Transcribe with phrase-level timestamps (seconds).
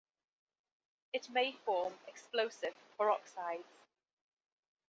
[1.13, 3.83] It may form explosive peroxides.